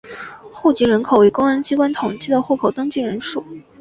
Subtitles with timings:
[0.51, 3.45] 户籍人口为公安机关统计的户口登记人数。